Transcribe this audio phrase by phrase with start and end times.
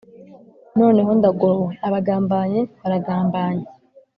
[0.79, 3.65] Noneho ndagowe!» Abagambanyi baragambanye!